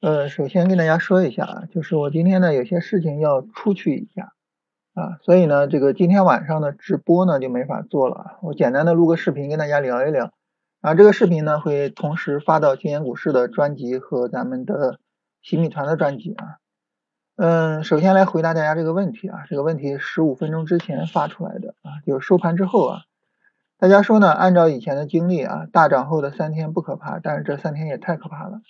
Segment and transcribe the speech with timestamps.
[0.00, 4.32] 呃，首先跟大家说一下啊，就是我今天呢有些事情要出去一下
[4.94, 8.38] 啊，所以呢这个今天晚上的直播呢就没法做了。
[8.40, 10.32] 我简单的录个视频跟大家聊一聊，
[10.80, 15.00] 啊，这个视频呢会同时发到金言股市的专辑和咱们的
[15.42, 16.56] 新米团的专辑啊。
[17.36, 23.00] 嗯，首先来回答大家这个问题啊，这个问题十五分钟之前发出来的啊，就是收盘之后啊。
[23.76, 24.30] 大家说呢？
[24.30, 28.60] 按照以前的经历啊，大涨后的三天不可怕，但是这三天也太可怕了。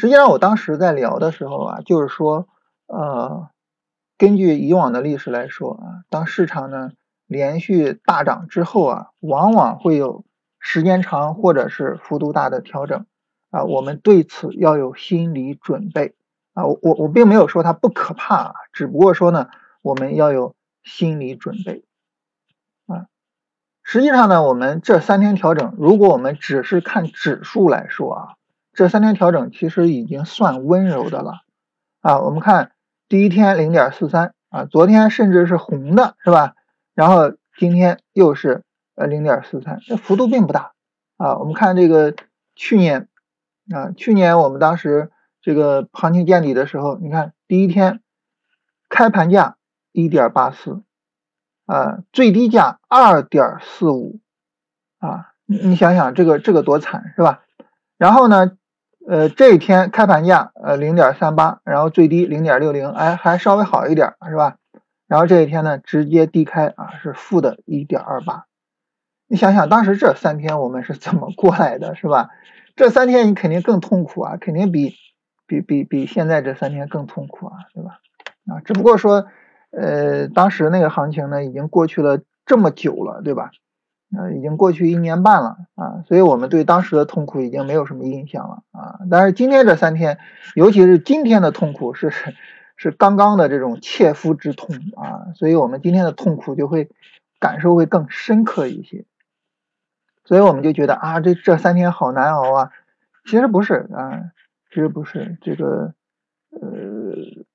[0.00, 2.46] 实际上，我当时在聊的时候啊，就是说，
[2.86, 3.50] 呃，
[4.16, 6.92] 根据以往的历史来说啊，当市场呢
[7.26, 10.24] 连续大涨之后啊，往往会有
[10.60, 13.06] 时间长或者是幅度大的调整
[13.50, 16.14] 啊，我们对此要有心理准备
[16.54, 16.64] 啊。
[16.66, 19.48] 我我我并没有说它不可怕，只不过说呢，
[19.82, 20.54] 我们要有
[20.84, 21.84] 心理准备
[22.86, 23.06] 啊。
[23.82, 28.34] 实际上呢，我们这三天调整，如果我们只是看指数来说啊，
[28.78, 31.40] 这三天调整其实已经算温柔的了
[32.00, 32.20] 啊。
[32.20, 32.70] 我们看
[33.08, 36.54] 第一天零点四三啊，昨天甚至是红的，是吧？
[36.94, 38.62] 然后今天又是
[38.94, 40.74] 呃零点四三，这幅度并不大
[41.16, 41.38] 啊。
[41.38, 42.14] 我们看这个
[42.54, 43.08] 去年
[43.74, 45.10] 啊，去年我们当时
[45.42, 48.00] 这个行情见底的时候，你看第一天
[48.88, 49.56] 开盘价
[49.90, 50.84] 一点八四。
[51.66, 54.20] 啊，最低价二点四五，
[55.00, 57.42] 啊，你你想想这个这个多惨是吧？
[57.98, 58.52] 然后呢，
[59.08, 64.56] 呃，这一天开盘价呃零点三八，然后最低零点六零，哎，还稍微好一点是吧？
[65.06, 68.44] 然后这一天呢，直接低开啊，是负的一点二八。
[69.26, 72.28] 你想想当时这三天我们是怎么过来的，是吧？
[72.76, 74.94] 这三天你肯定更痛苦啊，肯定比
[75.46, 78.00] 比比比现在这三天更痛苦啊，对吧？
[78.46, 79.26] 啊，只不过说。
[79.70, 83.50] 呃，当时那个行情呢，已经过去了这么久了，对吧？
[84.16, 89.00] 啊，已经过去一年半了啊，所以我们对当时的痛苦已经没有什么印象了啊。
[89.10, 90.18] 但是今天这三天，
[90.54, 92.10] 尤其是今天的痛苦是
[92.76, 96.88] 是刚刚的这种切肤之痛啊，所以我们今天的痛苦就会
[97.38, 99.04] 感受会更深刻一些。
[100.24, 102.70] 所以我们就觉得啊，这这三天好难熬啊。
[103.24, 104.30] 其实不是啊，
[104.70, 105.94] 其实不是这个
[106.50, 106.60] 呃，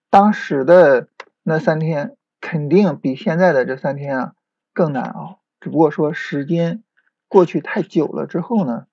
[0.09, 1.07] 当时的。
[1.45, 4.33] 那三天肯定比现在的这三天啊
[4.71, 6.83] 更难熬，只不过说时间
[7.29, 8.85] 过去太久了之后呢，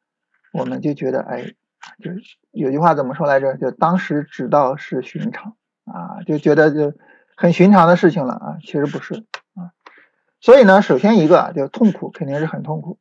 [0.52, 1.54] 我们就觉得哎，
[1.98, 2.22] 就是
[2.52, 3.56] 有句话怎么说来着？
[3.56, 6.96] 就当时知道是寻常啊，就觉得就
[7.36, 9.74] 很寻常的事情了啊，其实不是啊。
[10.40, 12.98] 所以呢，首先一个就痛苦肯定是很痛苦，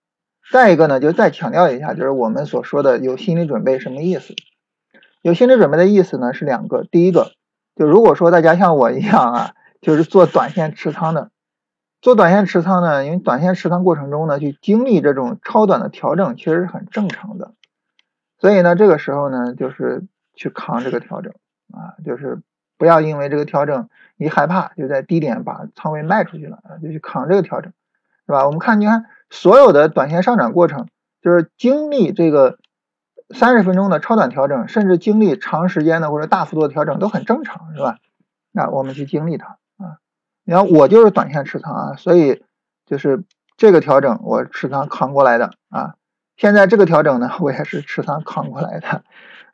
[0.51, 4.33] 再一个呢就再强调一下，就是我们所说的有心理准备什么意思？
[5.21, 7.33] 有心理准备的意思呢是两个，第一个。
[7.75, 11.29] 就如果说大家像我一样啊，就是做短线持仓的，
[12.01, 17.53] 做短线持仓呢，因为短线持仓过程中呢，去经历这种超短的调整，其实是很正常的。
[18.37, 21.33] 所以呢，这个时候呢，就是去扛这个调整
[21.73, 22.41] 啊，就是
[22.77, 27.73] 不要因为这个调整一害怕，就在低点把仓位卖出去了啊，就去扛这个调整，
[28.25, 28.45] 是吧？
[28.45, 30.87] 我们看，你看所有的短线上涨过程，
[31.21, 32.57] 就是经历这个。
[33.31, 37.99] 三十分钟的超短调整，甚至经历长时间的或者大幅度的调整都很正常，是吧？
[38.51, 39.58] 那我们去经历它。
[40.49, 42.43] 你看我就是短线持仓啊，所以
[42.87, 43.23] 就是
[43.55, 45.93] 这个调整我持仓扛过来的啊。
[46.37, 49.03] 现在这个调整呢，我也是持仓扛过来的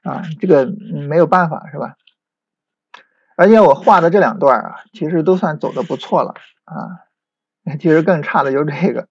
[0.04, 0.24] 啊。
[0.40, 1.96] 这个没有办法，是吧？
[3.36, 6.34] 而且我画的这两段啊，其实都算走的不错了
[6.64, 7.04] 啊。
[7.78, 9.10] 其实更差的就是这个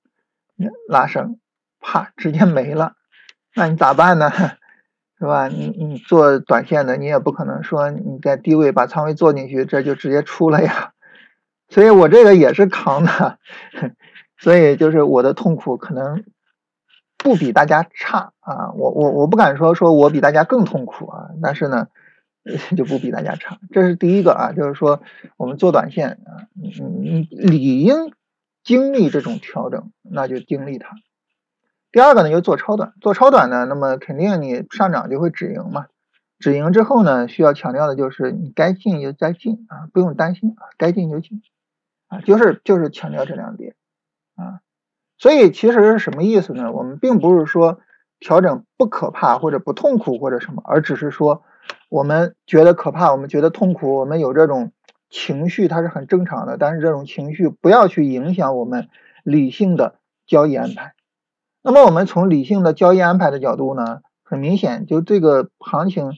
[0.89, 1.39] 拉升，
[1.81, 2.95] 啪，直接没了。
[3.55, 4.31] 那你咋办呢？
[5.19, 5.49] 是吧？
[5.49, 10.93] 你你做短线的，你也不可能说你在低位把仓位做进去，这就直接出了呀。
[11.75, 13.41] 所以我这个也是扛的，
[14.39, 16.23] 所以就是我的痛苦可能
[17.19, 18.71] 不比大家差啊。
[18.77, 21.89] 我我我不敢说说我比大家更痛苦啊，但是呢，
[22.77, 23.59] 就不比大家差。
[23.73, 25.03] 这是第一个啊，就是说
[25.37, 28.13] 我们做短线啊，你你理应
[28.63, 30.91] 经历这种调整，那就经历它。
[31.91, 35.87] 第二个呢，就做超短，做超短呢，那么肯定你上涨就会止盈嘛，
[36.39, 41.43] 止盈之后呢，需要强调的就是你该进就再进啊，不用担心啊，该进就进
[42.23, 43.75] 就是就是强调这两点
[44.37, 44.61] 啊，
[45.19, 46.73] 所以其实是什么意思呢？
[46.73, 47.81] 我们并不是说
[48.21, 51.43] 调整不可怕或者不痛苦或者什么，而只是说
[51.89, 54.73] 我们觉得可怕，我们觉得痛苦，我们有这种
[55.11, 58.89] 情绪，它是很正常的，但是这种情绪不要去影响我们
[59.23, 59.97] 理性的
[60.27, 60.95] 交易安排。
[61.63, 66.13] 那么我们从理性的交易安排的角度呢，很明显，就这个行情，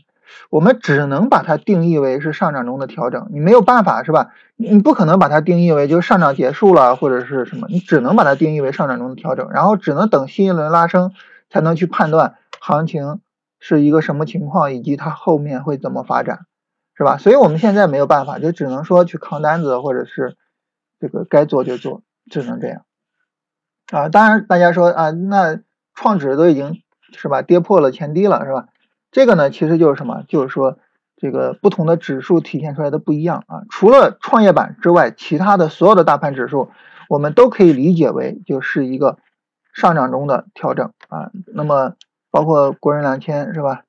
[0.50, 4.32] 我们只能把它定义为是上涨中的调整，你没有办法是吧？
[4.56, 11.12] 你不可能把它定义为就是上涨结束了或者是什么，你只能把它定义为上涨中的调整，然后只能等新一轮拉升
[11.50, 13.20] 才能去判断行情
[13.58, 16.46] 是一个什么情况，以及它后面会怎么发展，
[16.96, 17.18] 是吧？
[17.18, 20.36] 所以我们现在没有办法，就只能说去扛单子，或者是
[20.98, 22.82] 这个该做就做，只能这样。
[23.92, 25.60] 啊，当然大家说啊，那
[25.94, 26.82] 创指都已经
[27.12, 28.68] 是吧跌破了前低了，是吧？
[29.16, 30.24] 这个呢，其实就是什么？
[30.28, 30.76] 就是说
[31.16, 33.62] 这个不同的指数体现出来的不一样啊。
[33.70, 36.68] 除了创业板之外，其他的所有的大盘指数，
[37.08, 39.16] 我们都可以理解为就是一个
[39.72, 41.30] 上涨中的调整啊。
[41.46, 41.94] 那么
[42.30, 43.84] 包括国人两千是吧？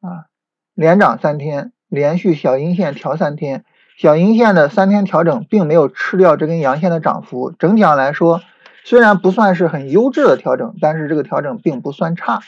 [0.00, 0.24] 啊，
[0.72, 3.66] 连涨三天，连续小阴线调三天，
[3.98, 8.40] 小阴线的三天调整并没有吃掉这根阳线的涨幅，整体上来说。
[8.82, 12.40] 虽然不算是很优质的调整，但是这个调整并不算差，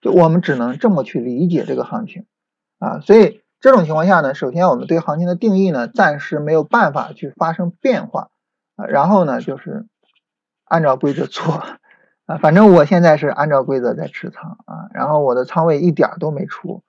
[0.00, 2.26] 就我们只能这么去理解这个行情
[2.78, 3.00] 啊。
[3.00, 8.30] 所以这种情况下呢，首先我们对行情的定义呢，暂时没有办法去发生变化
[8.76, 8.86] 啊。
[8.86, 9.86] 然后呢，就是
[10.64, 11.62] 按照规则做
[12.26, 12.38] 啊。
[12.38, 16.82] 反正我现在是按照规则在持仓啊，然后我的仓位一点都没出，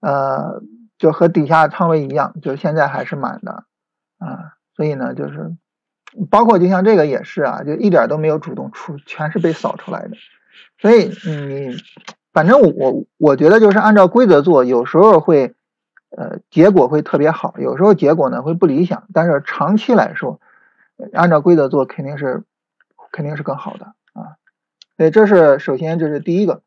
[0.00, 0.62] 呃，
[0.98, 3.64] 就和底下仓位一样，就是现在还是满的
[4.18, 4.54] 啊。
[4.76, 5.56] 所以呢，就是。
[6.28, 10.16] 包括就像这个也是啊，就一点都没有主动出，全是被扫出来的。
[10.80, 11.76] 所以你
[12.32, 15.54] 反正我我觉得就是按照规则做，有时候会
[16.16, 19.04] 呃结果会特别好，有时候结果呢会不理想。
[19.12, 20.40] 但是长期来说，
[21.12, 22.44] 按照规则做肯定是
[23.12, 24.36] 肯定是更好的啊。
[24.96, 26.62] 所以这是首先这是第一个，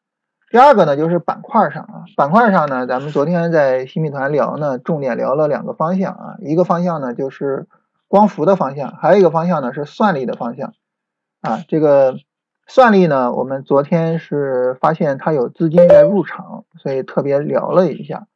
[0.49, 7.67] 第二个呢就是板块上啊，板块上呢咱们昨天在新米团聊呢，重点聊了两个方向啊，一个方向呢就是。
[8.09, 10.73] 光伏的方向，还有一个方向呢是算力的方向，
[11.41, 12.13] 啊，这个
[12.65, 18.27] 算力呢，我们昨天是发现它有资金在入场，所以特别聊了一下，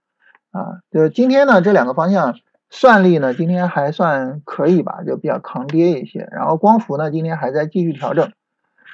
[0.51, 2.35] 啊，就今天呢这两个方向，
[2.69, 8.31] 算力呢今天还算可以吧，就比较抗跌一些，然后光伏呢今天还在继续调整，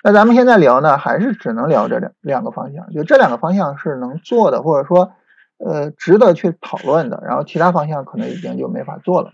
[0.04, 5.14] 那咱们现在聊呢，还是只能聊这两两个方向，就这两个方向是能做的，或者说
[5.58, 9.32] 呃值得去讨论的，然后其他方向可能已经就没法做了。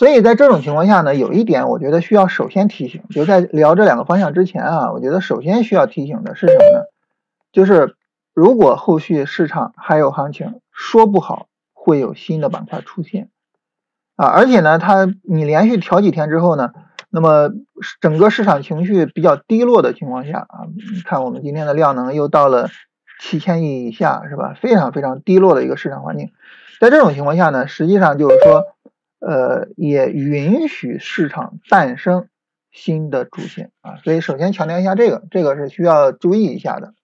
[0.00, 6.86] 所以在这种情况下呢，有一点我觉得需要首先提醒，就在聊这两个方向之前啊，我觉得首先需要提醒的是什么呢？
[7.52, 7.96] 就是
[8.32, 13.28] 如果后续市场还有行情，说不好会有新的板块出现
[14.16, 16.72] 啊，而且呢，它你连续调几天之后呢，
[17.10, 17.50] 那么
[18.00, 20.64] 整个市场情绪比较低落的情况下啊，
[20.94, 22.70] 你看我们今天的量能又到了
[23.20, 24.56] 七千亿以下，是吧？
[24.58, 26.30] 非常非常低落的一个市场环境，
[26.80, 28.64] 在这种情况下呢，实际上就是说。
[29.20, 32.28] 呃，也允许市场诞生
[32.72, 36.94] 新的主线啊，所以首先强调一下这个，这个是需要注意一下的。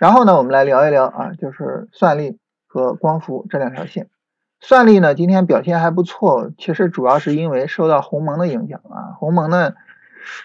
[0.00, 4.08] 然后呢，我们来聊一聊啊，就是算力和光伏这两条线。
[4.60, 9.12] 算力呢，今天表现还不错，其实主要是因为受到鸿蒙的影响啊。
[9.18, 9.74] 鸿蒙呢，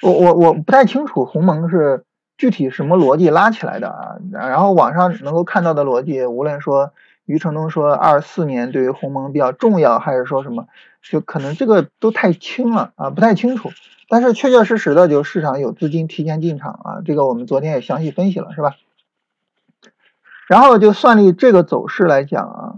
[0.02, 2.04] 我我我不太清楚鸿蒙是
[2.38, 4.18] 具体什么逻辑拉起来的啊。
[4.34, 6.92] 然后网上能够看到的逻辑，无论说。
[7.28, 10.68] 余承东说，二四年对于鸿蒙比较重要，还是说什么？
[11.04, 13.70] 就可能这个都太轻了啊，不太清楚。
[14.08, 18.76] 但是确确实实的，就市场有资金提前进场啊，这个我们昨天也详细分析了，是吧？
[20.48, 22.76] 然后就算力这个走势来讲啊，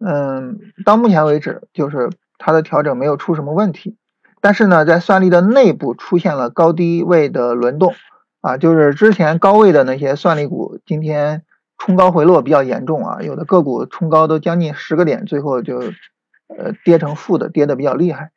[0.00, 3.96] 嗯，到目前为止，就是它的调整没有出什么问题。
[4.40, 7.94] 但是呢，在算力的内部出现了高低位的轮动
[8.40, 11.44] 啊，就是之前高位的那些算力股，今天。
[11.78, 15.78] 冲高回落比较严重啊，有的个股冲高都将近十个点，最后就
[16.48, 18.30] 呃跌成负的，跌的比较厉害。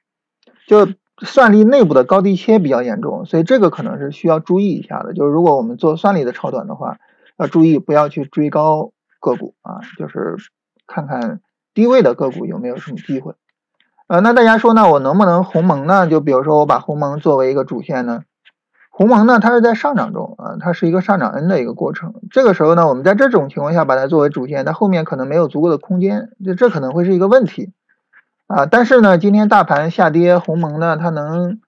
[0.68, 0.88] 就
[1.20, 5.14] 算力内部的高低切比较严重，所以这个可能是需要注意一下的。
[5.14, 6.98] 就是如果我们做算力的超短的话，
[7.38, 10.36] 要注意不要去追高个股啊，就是
[10.86, 11.42] 看看
[11.74, 13.34] 低位的个股有没有什么机会。
[14.08, 16.08] 呃，那大家说呢，我能不能鸿蒙呢？
[16.08, 18.24] 就比如说我把鸿蒙作为一个主线呢？
[18.98, 22.16] 鸿蒙呢，它是在上涨中啊，它是一个上涨 N 的一个过程。
[22.32, 27.74] 这个时候呢，我们在这种情况下把它作为主线，它后面可能没有足够的空间，就这可能会是一个问题
[28.48, 28.66] 啊。
[28.66, 31.60] 但是呢，今天大盘下跌，鸿蒙呢它能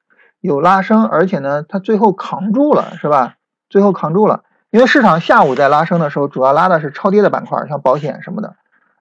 [0.41, 3.35] 有拉升，而且呢它最后扛住了，是吧？
[3.69, 8.55] 最后扛住了，因为市场下午在拉升的时候，主要拉的是超跌的板块，像保险什么的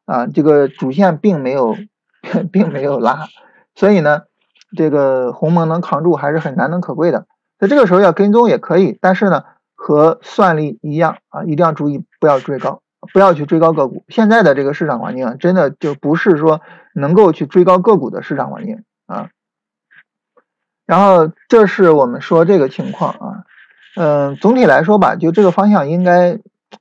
[0.04, 1.78] 啊，这个主线并没有
[2.52, 3.26] 并没有拉，
[3.74, 4.24] 所以呢，
[4.76, 7.24] 这个鸿蒙能扛住还是很难能可贵的。
[7.58, 14.04] 在这个时候要跟踪也可以，但是呢，和算力一样啊，一定要注意不要追高，不要去追高个股。
[14.08, 16.60] 现在的这个市场环境啊，真的就不是说
[16.94, 19.30] 能够去追高个股的市场环境啊。
[20.86, 23.44] 然后这是我们说这个情况啊，
[23.96, 26.38] 嗯，总体来说吧，就这个方向应该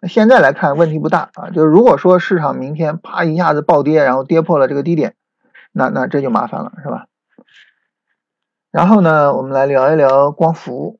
[0.07, 1.49] 现在来看问题不大啊。
[1.49, 5.15] 就是如果说市场明天啪一下子暴跌，然后跌破了这个低点，
[5.71, 7.07] 那那这就麻烦了，是吧？
[8.77, 10.99] 然后呢，我们来聊一聊光伏。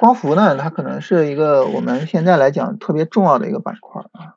[0.00, 4.34] 光伏呢，它可能是一个我们现在来讲特别重要的一个板块啊。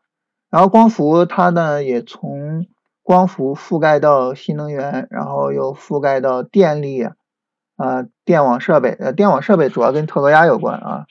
[0.51, 2.67] 然后光伏它呢也从
[3.01, 11.05] 光伏覆盖到新能源，然后又覆盖到电力啊、电网设备，呃，电网设备主要跟特高压有关啊，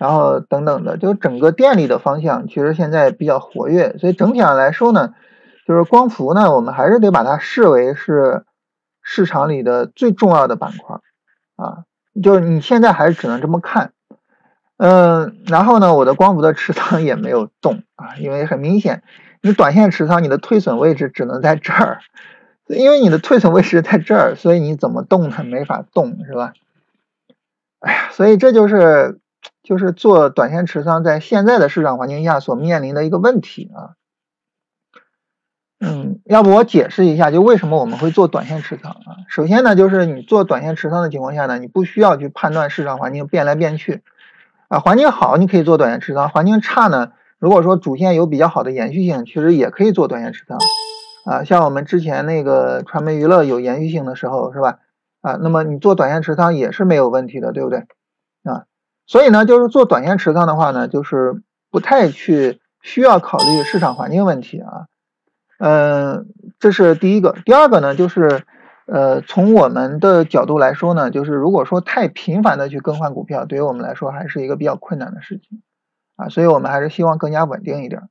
[0.00, 5.14] 然后等等的，就整个电力的方向其实现在比较活跃，所以整体上来说呢，
[5.64, 8.44] 就是光伏呢，我们还是得把它视为是
[9.00, 10.96] 市场里的最重要的板块
[11.60, 11.84] 啊，
[12.22, 13.92] 就是你现在还只能这么看。
[14.78, 19.02] 嗯，然后呢，我的光伏的持仓也没有动啊，因为很明显，
[19.42, 22.00] 你短线持仓，你的退损位置只能在这儿，
[22.66, 26.54] 因为你的退损位置在这儿，所以你怎么动它没法动，是吧？
[27.80, 29.20] 哎呀，所以这就是
[29.62, 33.99] 就是做短线持仓在现在的市场环境下所面临的一个问题啊。
[35.80, 39.16] 嗯，要不我解释一下，就为什么我们会做短线持仓啊？
[39.28, 44.02] 首先呢，就是你做短线持仓的情况下呢，你不需要去判断市场环境变来变去。
[44.68, 50.58] 啊，环境好你可以做短线持仓，环境差呢，如果说主线有比较好的延续性，其实也可以做短线持仓。
[51.24, 54.78] 啊，像我们之前那个传媒娱乐有延续性的时候，是吧？
[55.22, 57.86] 啊，那么你做短线持仓也是没有问题的，对不对？
[58.44, 58.64] 啊，
[59.06, 64.86] 所以呢，就是做短线持仓的话呢，就是不太去需要考虑市场环境问题啊。
[65.60, 66.26] 嗯，
[66.58, 67.36] 这是第一个。
[67.44, 68.42] 第二个呢，就是。
[68.86, 75.62] 呃，从我们的角度来说呢，就是如果说太频繁的去更换股票，对于我们来说还是一个比较困难的事情
[76.16, 78.08] 啊，所以我们还是希望更加稳定一点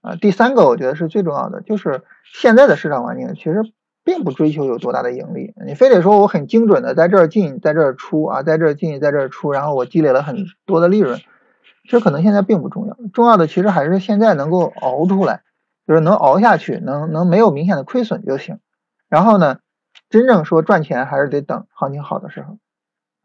[0.00, 0.16] 啊。
[0.16, 3.70] 第三个，我觉得是最重要的，就是现在的市场环境其实
[4.02, 11.18] 并不追求有多大的盈利，你非得说我很精准的在这儿进，在这儿出啊，在这儿进，在这儿出，然后我积累了很多的利润，
[11.82, 15.42] 其实可能现在并不重要，重要的其实还是现在能够熬出来，
[15.86, 18.60] 就是能熬下去，能能没有明显的亏损就行，
[19.08, 19.58] 然后呢。
[20.10, 22.58] 真正说赚钱还是得等行情好的时候，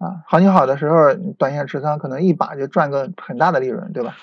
[0.04, 4.16] 啊，行情好的时候，短线持仓可能一把就赚个很大的利润，对吧？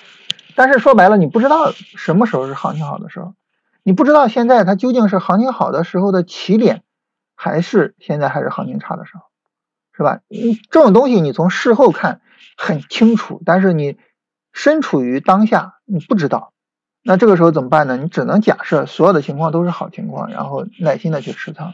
[0.56, 3.34] 但是说白了，你不知道什么时候是行情好的时候，
[3.84, 6.82] 你不知道现在它究竟是行情好的时候的起点，
[7.36, 9.22] 还是现在还是行情差的时候，
[9.92, 10.20] 是吧？
[10.26, 12.20] 你这种东西你从事后看
[12.56, 13.96] 很清楚，但是你
[14.52, 16.52] 身处于当下，你不知道，
[17.06, 17.96] 那这个时候怎么办呢？
[17.96, 21.72] 你只能假设所有的情况都是好情况，然后耐心的去持仓。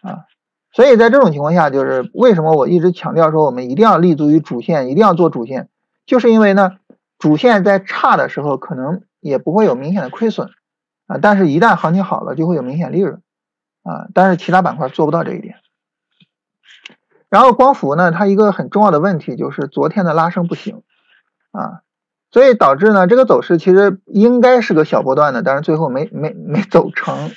[0.00, 0.24] 啊，
[0.72, 5.68] 所以在这种情况下，就是为什么我一直强调说我们一定要立足于主线，一定要做主线，
[6.06, 6.78] 就是因为呢，
[7.18, 10.50] 主线在差的时候可能也不会有明显的亏损
[11.06, 13.22] 啊，但是一旦行情好了，就会有明显利润
[13.82, 15.56] 啊，但是其他板块做不到这一点。
[17.28, 20.82] 然后光伏呢，它一个很重要的问题就是昨天的拉升不行
[21.52, 21.82] 啊，
[22.34, 27.30] 所以导致呢这个走势其实应该是个小波段的，但是最后没没没走成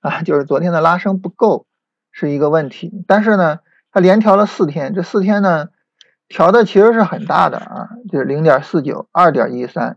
[0.00, 1.66] 啊，就是昨天的拉升不够。
[2.14, 5.70] 是一个问题，但是呢，它连调了四天，这四天呢，
[6.28, 9.96] 调的其实是很大的啊，就是零点四九、二点一三、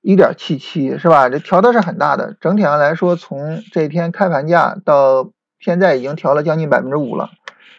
[0.00, 1.28] 一点七七，是吧？
[1.28, 2.36] 这调的是很大的。
[2.40, 7.30] 整体上来说，从这一天开盘价到现在已经调了将近百分之五了，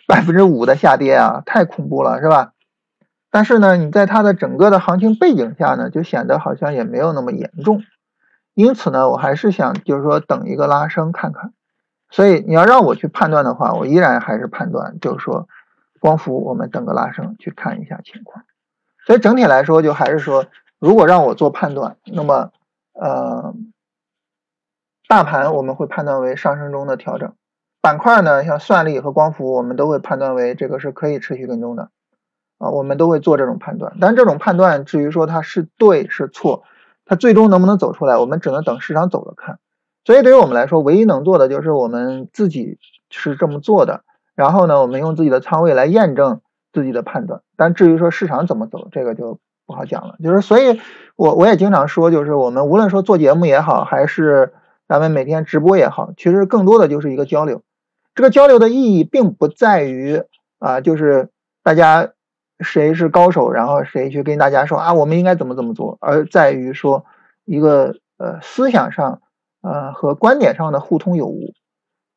[0.06, 2.52] 百分之五的下跌啊，太恐怖了，是吧？
[3.30, 7.82] 但是呢，你在它的整个的行情背景下呢，就显得好像也没有那么严重。
[8.54, 11.54] 因此呢，我还是想就是说等一个拉升看看。
[12.10, 15.48] 所以你要让我去判断的话，我依然还是判断，就是说，
[16.00, 18.46] 光伏我们等个拉升去看一下情况。
[19.06, 20.46] 所以整体来说，就还是说，
[20.80, 22.52] 如果让我做判断，那么，
[22.94, 23.54] 呃，
[25.10, 27.34] 大盘我们会判断为上升中的调整，
[27.82, 31.90] 板块呢，像算力和光伏，我们都会判断为这个是可以持续跟踪的，
[32.58, 33.98] 啊，我们都会做这种判断。
[34.02, 36.64] 但这种判断至于说它是对是错，
[37.06, 39.60] 它最终能不能走出来，我们只能等市场走了看。
[40.06, 42.78] 所以对于我们来说，唯一能做的就是我们自己
[43.10, 44.04] 是这么做的，
[44.36, 46.40] 然后呢，我们用自己的仓位来验证
[46.72, 47.42] 自己的判断。
[47.58, 50.16] 但至于说市场怎么走，这个就不好讲了。
[50.24, 50.80] 就是所以，
[51.16, 54.54] 我我也经常说，就是我们无论说做节目也好，还是
[54.88, 57.62] 咱们每天直播也好，其实更多的就是一个交流。
[58.16, 60.24] 这个交流的意义并不在于
[60.60, 61.30] 啊，就是
[61.64, 62.14] 大家
[62.60, 67.06] 谁是高手，然后谁去跟大家说啊，我们应该怎么怎么做，而在于说
[67.46, 69.22] 一个呃思想上。
[69.60, 71.54] 呃，和观点上的互通有无，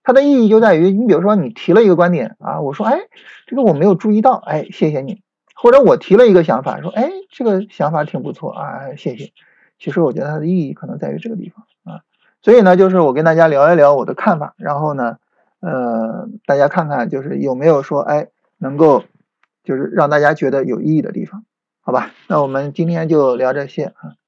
[0.05, 3.01] 它的意义就在于，你比如说你提了一个观点啊，我说，哎，
[3.47, 5.23] 这个我没有注意到，哎，谢谢你，
[5.55, 9.33] 或者我提了一个想法，说，哎，这个想法挺不错啊，谢谢。
[9.81, 12.03] 其实我觉得它的意义可能在于这个地方啊，
[12.43, 15.17] 所以呢，就是我跟大家聊一聊我的看法，然后呢，
[15.61, 18.29] 呃，大家看看就是有没有说，哎，
[18.59, 19.03] 能够
[19.71, 21.45] 就是让大家觉得有意义的地方，
[21.81, 22.11] 好吧？
[22.27, 24.19] 那我们今天就聊这些啊。